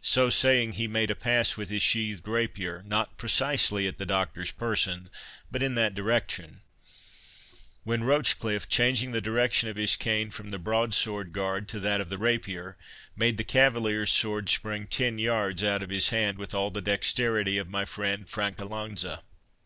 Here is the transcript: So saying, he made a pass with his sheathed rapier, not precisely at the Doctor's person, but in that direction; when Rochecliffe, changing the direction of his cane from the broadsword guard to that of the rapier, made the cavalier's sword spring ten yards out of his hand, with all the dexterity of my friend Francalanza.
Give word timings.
So 0.00 0.30
saying, 0.30 0.72
he 0.72 0.86
made 0.88 1.10
a 1.10 1.14
pass 1.14 1.58
with 1.58 1.68
his 1.68 1.82
sheathed 1.82 2.26
rapier, 2.26 2.82
not 2.86 3.18
precisely 3.18 3.86
at 3.86 3.98
the 3.98 4.06
Doctor's 4.06 4.50
person, 4.50 5.10
but 5.50 5.62
in 5.62 5.74
that 5.74 5.94
direction; 5.94 6.62
when 7.84 8.02
Rochecliffe, 8.02 8.70
changing 8.70 9.12
the 9.12 9.20
direction 9.20 9.68
of 9.68 9.76
his 9.76 9.94
cane 9.94 10.30
from 10.30 10.50
the 10.50 10.58
broadsword 10.58 11.34
guard 11.34 11.68
to 11.68 11.80
that 11.80 12.00
of 12.00 12.08
the 12.08 12.16
rapier, 12.16 12.78
made 13.14 13.36
the 13.36 13.44
cavalier's 13.44 14.10
sword 14.10 14.48
spring 14.48 14.86
ten 14.86 15.18
yards 15.18 15.62
out 15.62 15.82
of 15.82 15.90
his 15.90 16.08
hand, 16.08 16.38
with 16.38 16.54
all 16.54 16.70
the 16.70 16.80
dexterity 16.80 17.58
of 17.58 17.68
my 17.68 17.84
friend 17.84 18.28
Francalanza. 18.30 19.24